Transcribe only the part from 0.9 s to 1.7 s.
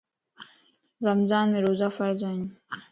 رمضان مَ